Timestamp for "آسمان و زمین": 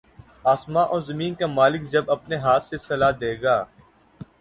0.45-1.33